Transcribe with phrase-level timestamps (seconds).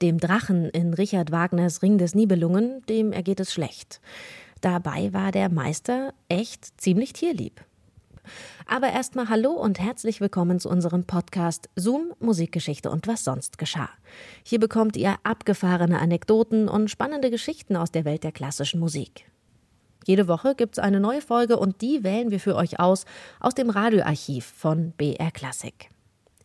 [0.00, 4.00] Dem Drachen in Richard Wagners Ring des Nibelungen, dem ergeht es schlecht.
[4.60, 7.64] Dabei war der Meister echt ziemlich tierlieb.
[8.66, 13.88] Aber erstmal Hallo und herzlich willkommen zu unserem Podcast Zoom Musikgeschichte und was sonst geschah.
[14.44, 19.28] Hier bekommt ihr abgefahrene Anekdoten und spannende Geschichten aus der Welt der klassischen Musik.
[20.06, 23.04] Jede Woche gibt es eine neue Folge und die wählen wir für euch aus
[23.40, 25.90] aus dem Radioarchiv von BR Classic.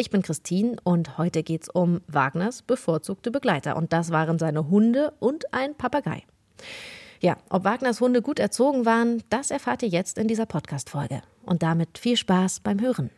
[0.00, 4.70] Ich bin Christine und heute geht es um Wagners bevorzugte Begleiter und das waren seine
[4.70, 6.24] Hunde und ein Papagei.
[7.20, 11.20] Ja, ob Wagners Hunde gut erzogen waren, das erfahrt ihr jetzt in dieser Podcast-Folge.
[11.44, 13.10] Und damit viel Spaß beim Hören.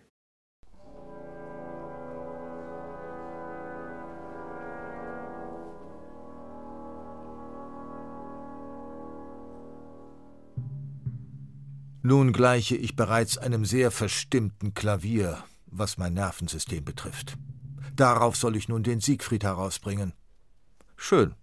[12.03, 17.37] Nun gleiche ich bereits einem sehr verstimmten Klavier, was mein Nervensystem betrifft.
[17.97, 20.13] Darauf soll ich nun den Siegfried herausbringen.
[20.97, 21.35] Schön.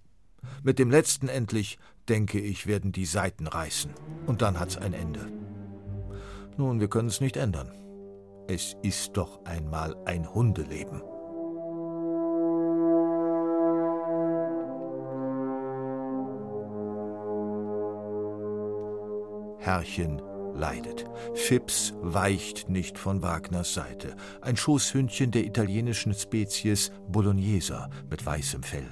[0.63, 1.77] Mit dem letzten endlich
[2.07, 3.91] denke ich, werden die Seiten reißen.
[4.25, 5.31] Und dann hat's ein Ende.
[6.57, 7.71] Nun, wir können es nicht ändern.
[8.47, 11.01] Es ist doch einmal ein Hundeleben.
[19.59, 20.21] Herrchen
[20.55, 21.05] leidet.
[21.33, 24.15] Fips weicht nicht von Wagners Seite.
[24.41, 28.89] Ein Schoßhündchen der italienischen Spezies Bologneser mit weißem Fell.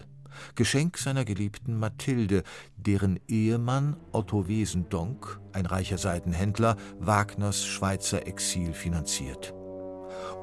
[0.55, 2.43] Geschenk seiner geliebten Mathilde,
[2.75, 9.53] deren Ehemann Otto Wesendonck, ein reicher Seidenhändler, Wagners Schweizer Exil finanziert.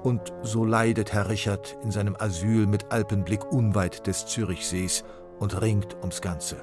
[0.03, 5.05] Und so leidet Herr Richard in seinem Asyl mit Alpenblick unweit des Zürichsees
[5.39, 6.57] und ringt ums Ganze.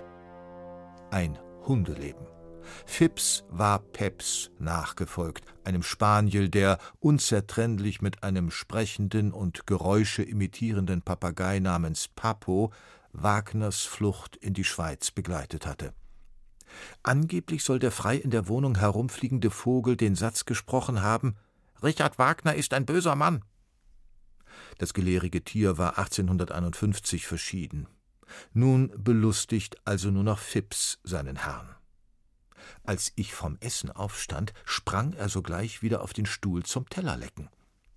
[1.09, 2.25] Ein Hundeleben.
[2.85, 11.59] Phipps war Peps nachgefolgt, einem Spaniel, der unzertrennlich mit einem sprechenden und Geräusche imitierenden Papagei
[11.59, 12.71] namens Papo
[13.13, 15.93] Wagners Flucht in die Schweiz begleitet hatte.
[17.03, 21.35] Angeblich soll der frei in der Wohnung herumfliegende Vogel den Satz gesprochen haben
[21.83, 23.43] Richard Wagner ist ein böser Mann.
[24.77, 27.87] Das gelehrige Tier war 1851 verschieden.
[28.53, 31.75] Nun belustigt also nur noch Phipps seinen Herrn.
[32.83, 37.49] Als ich vom Essen aufstand, sprang er sogleich wieder auf den Stuhl zum Tellerlecken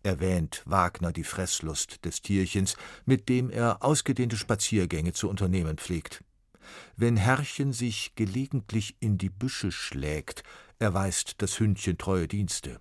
[0.05, 6.23] erwähnt Wagner die Fresslust des Tierchens, mit dem er ausgedehnte Spaziergänge zu unternehmen pflegt.
[6.97, 10.43] Wenn Herrchen sich gelegentlich in die Büsche schlägt,
[10.79, 12.81] erweist das Hündchen treue Dienste.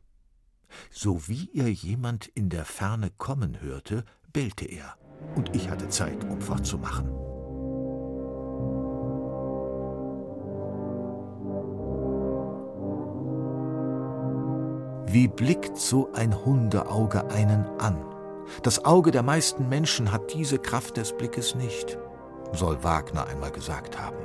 [0.90, 4.98] So wie er jemand in der Ferne kommen hörte, bellte er,
[5.36, 7.33] und ich hatte Zeit, um fortzumachen.
[15.14, 18.04] Wie blickt so ein Hundeauge einen an?
[18.64, 22.00] Das Auge der meisten Menschen hat diese Kraft des Blickes nicht,
[22.52, 24.18] soll Wagner einmal gesagt haben.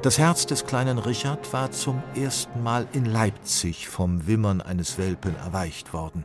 [0.00, 5.36] Das Herz des kleinen Richard war zum ersten Mal in Leipzig vom Wimmern eines Welpen
[5.36, 6.24] erweicht worden.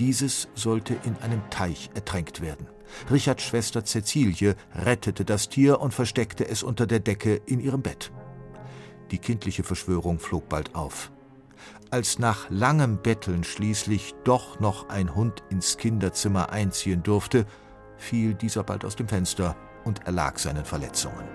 [0.00, 2.66] Dieses sollte in einem Teich ertränkt werden.
[3.08, 8.10] Richards Schwester Cäcilie rettete das Tier und versteckte es unter der Decke in ihrem Bett.
[9.12, 11.12] Die kindliche Verschwörung flog bald auf.
[11.90, 17.46] Als nach langem Betteln schließlich doch noch ein Hund ins Kinderzimmer einziehen durfte,
[17.96, 21.28] fiel dieser bald aus dem Fenster und erlag seinen Verletzungen.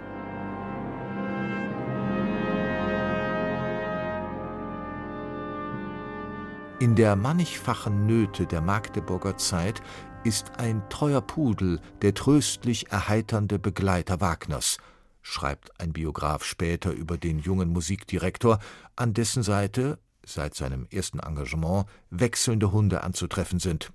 [6.80, 9.82] In der mannigfachen Nöte der Magdeburger Zeit
[10.26, 14.78] ist ein treuer Pudel der tröstlich erheiternde Begleiter Wagners,
[15.22, 18.60] schreibt ein Biograf später über den jungen Musikdirektor,
[18.96, 23.92] an dessen Seite seit seinem ersten Engagement wechselnde Hunde anzutreffen sind.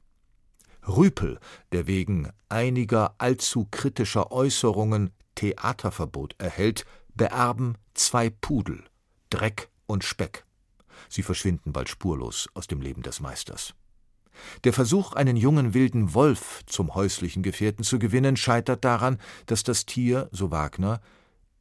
[0.86, 1.38] Rüpel,
[1.72, 8.84] der wegen einiger allzu kritischer Äußerungen Theaterverbot erhält, beerben zwei Pudel,
[9.30, 10.44] Dreck und Speck.
[11.08, 13.74] Sie verschwinden bald spurlos aus dem Leben des Meisters.
[14.64, 19.86] Der Versuch, einen jungen wilden Wolf zum häuslichen Gefährten zu gewinnen, scheitert daran, dass das
[19.86, 21.00] Tier, so Wagner,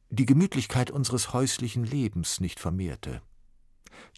[0.08, 3.22] die Gemütlichkeit unseres häuslichen Lebens nicht vermehrte.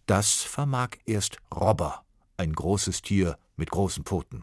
[0.06, 2.04] Das vermag erst Robber,
[2.36, 4.42] ein großes Tier mit großen Pfoten.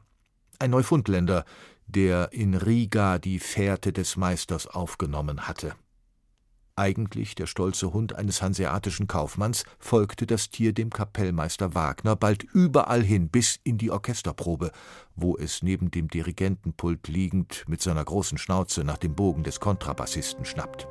[0.58, 1.46] Ein Neufundländer,
[1.88, 5.76] der in Riga die Fährte des Meisters aufgenommen hatte.
[6.76, 13.04] Eigentlich der stolze Hund eines hanseatischen Kaufmanns, folgte das Tier dem Kapellmeister Wagner bald überall
[13.04, 14.72] hin bis in die Orchesterprobe,
[15.14, 20.46] wo es neben dem Dirigentenpult liegend mit seiner großen Schnauze nach dem Bogen des Kontrabassisten
[20.46, 20.88] schnappt.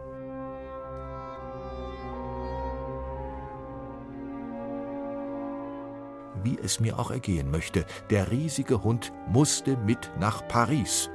[6.44, 11.10] Wie es mir auch ergehen möchte, der riesige Hund musste mit nach Paris.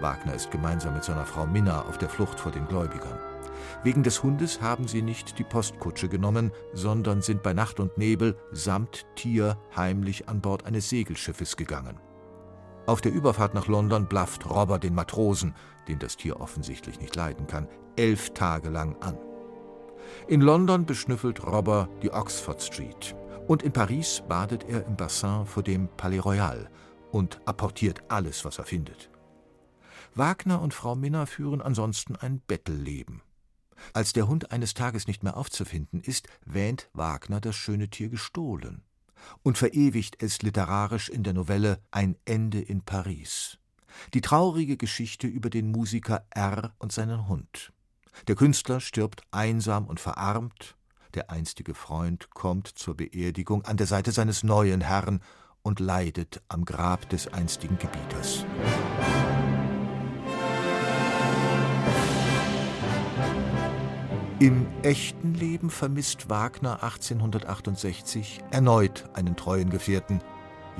[0.00, 3.18] Wagner ist gemeinsam mit seiner Frau Minna auf der Flucht vor den Gläubigern.
[3.84, 8.36] Wegen des Hundes haben sie nicht die Postkutsche genommen, sondern sind bei Nacht und Nebel
[8.50, 11.98] samt Tier heimlich an Bord eines Segelschiffes gegangen.
[12.86, 15.54] Auf der Überfahrt nach London blafft Robber den Matrosen,
[15.88, 19.16] den das Tier offensichtlich nicht leiden kann, elf Tage lang an.
[20.26, 23.14] In London beschnüffelt Robber die Oxford Street
[23.48, 26.70] und in Paris badet er im Bassin vor dem Palais Royal
[27.10, 29.10] und apportiert alles, was er findet.
[30.14, 33.22] Wagner und Frau Minna führen ansonsten ein Bettelleben.
[33.94, 38.82] Als der Hund eines Tages nicht mehr aufzufinden ist, wähnt Wagner das schöne Tier gestohlen
[39.42, 43.58] und verewigt es literarisch in der Novelle Ein Ende in Paris.
[44.14, 47.72] Die traurige Geschichte über den Musiker R und seinen Hund.
[48.28, 50.76] Der Künstler stirbt einsam und verarmt,
[51.14, 55.20] der einstige Freund kommt zur Beerdigung an der Seite seines neuen Herrn
[55.62, 58.44] und leidet am Grab des einstigen Gebieters.
[64.42, 70.20] Im echten Leben vermisst Wagner 1868 erneut einen treuen Gefährten,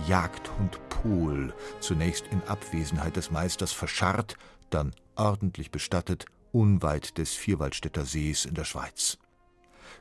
[0.08, 4.36] Jagdhund Pohl, zunächst in Abwesenheit des Meisters verscharrt,
[4.70, 9.18] dann ordentlich bestattet, unweit des Vierwaldstätter Sees in der Schweiz.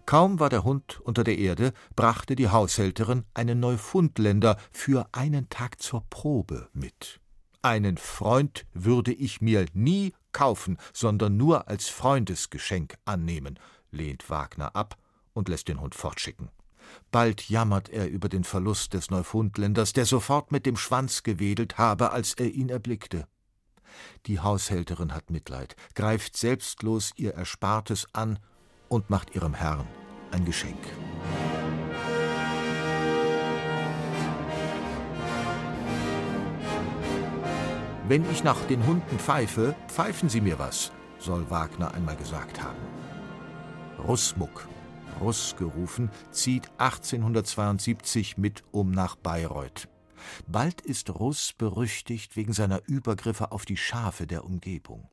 [0.05, 5.81] Kaum war der Hund unter der Erde, brachte die Haushälterin einen Neufundländer für einen Tag
[5.81, 7.19] zur Probe mit.
[7.61, 13.59] Einen Freund würde ich mir nie kaufen, sondern nur als Freundesgeschenk annehmen,
[13.91, 14.97] lehnt Wagner ab
[15.33, 16.49] und lässt den Hund fortschicken.
[17.11, 22.11] Bald jammert er über den Verlust des Neufundländers, der sofort mit dem Schwanz gewedelt habe,
[22.11, 23.27] als er ihn erblickte.
[24.25, 28.39] Die Haushälterin hat Mitleid, greift selbstlos ihr Erspartes an
[28.91, 29.87] und macht ihrem Herrn
[30.31, 30.77] ein Geschenk.
[38.07, 42.79] Wenn ich nach den Hunden pfeife, pfeifen Sie mir was, soll Wagner einmal gesagt haben.
[44.05, 44.67] Russmuck,
[45.21, 49.87] Russ gerufen, zieht 1872 mit um nach Bayreuth.
[50.47, 55.10] Bald ist Russ berüchtigt wegen seiner Übergriffe auf die Schafe der Umgebung.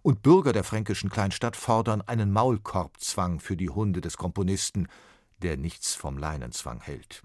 [0.00, 4.88] Und Bürger der fränkischen Kleinstadt fordern einen Maulkorbzwang für die Hunde des Komponisten,
[5.42, 7.22] der nichts vom Leinenzwang hält.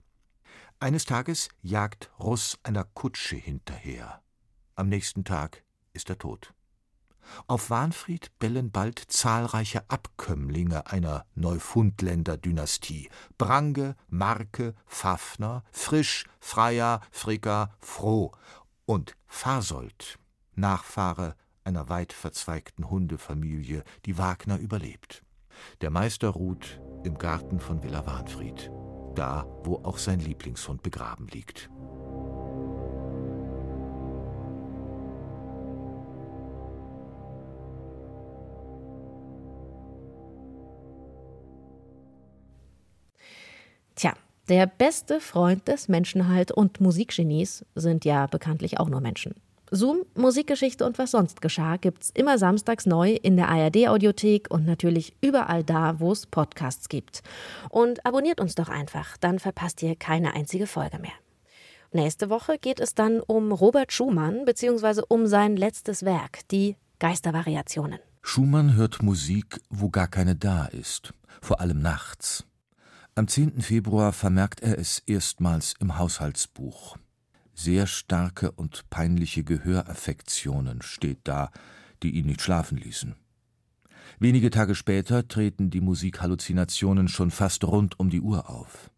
[0.80, 4.22] Eines Tages jagt Russ einer Kutsche hinterher.
[4.76, 6.54] Am nächsten Tag ist er tot.
[7.48, 18.32] Auf Wahnfried bellen bald zahlreiche Abkömmlinge einer Neufundländer-Dynastie: Brange, Marke, Pfaffner, Frisch, Freier, Fricker, Froh
[18.86, 20.20] und Fasold,
[20.56, 21.36] Nachfahre
[21.68, 25.22] einer weit verzweigten Hundefamilie, die Wagner überlebt.
[25.82, 28.72] Der Meister ruht im Garten von Villa Wahnfried,
[29.16, 31.70] da, wo auch sein Lieblingshund begraben liegt.
[43.96, 44.14] Tja,
[44.48, 49.36] der beste Freund des Menschenhalt und Musikgenies sind ja bekanntlich auch nur Menschen.
[49.70, 55.16] Zoom, Musikgeschichte und was sonst geschah gibt's immer samstags neu in der ARD-Audiothek und natürlich
[55.22, 57.22] überall da, wo es Podcasts gibt.
[57.70, 61.12] Und abonniert uns doch einfach, dann verpasst ihr keine einzige Folge mehr.
[61.92, 65.02] Nächste Woche geht es dann um Robert Schumann bzw.
[65.08, 68.00] um sein letztes Werk, die Geistervariationen.
[68.22, 72.46] Schumann hört Musik, wo gar keine da ist, vor allem nachts.
[73.16, 73.62] Am 10.
[73.62, 76.98] Februar vermerkt er es erstmals im Haushaltsbuch.
[77.60, 81.50] Sehr starke und peinliche Gehöraffektionen steht da,
[82.04, 83.16] die ihn nicht schlafen ließen.
[84.20, 88.92] Wenige Tage später treten die Musikhalluzinationen schon fast rund um die Uhr auf.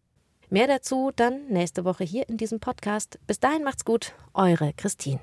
[0.50, 3.18] Mehr dazu dann nächste Woche hier in diesem Podcast.
[3.26, 5.20] Bis dahin macht's gut, eure Christine.